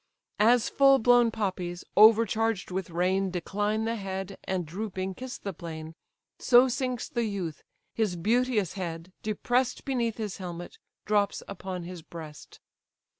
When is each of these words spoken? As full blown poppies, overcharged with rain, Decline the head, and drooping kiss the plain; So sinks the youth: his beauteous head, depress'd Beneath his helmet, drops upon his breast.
As 0.39 0.67
full 0.67 0.97
blown 0.97 1.29
poppies, 1.29 1.83
overcharged 1.95 2.71
with 2.71 2.89
rain, 2.89 3.29
Decline 3.29 3.85
the 3.85 3.97
head, 3.97 4.39
and 4.45 4.65
drooping 4.65 5.13
kiss 5.13 5.37
the 5.37 5.53
plain; 5.53 5.93
So 6.39 6.67
sinks 6.69 7.07
the 7.07 7.25
youth: 7.25 7.61
his 7.93 8.15
beauteous 8.15 8.73
head, 8.73 9.13
depress'd 9.21 9.85
Beneath 9.85 10.17
his 10.17 10.37
helmet, 10.37 10.79
drops 11.05 11.43
upon 11.47 11.83
his 11.83 12.01
breast. 12.01 12.59